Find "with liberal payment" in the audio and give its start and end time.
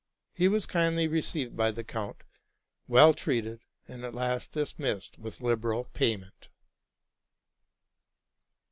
5.19-6.47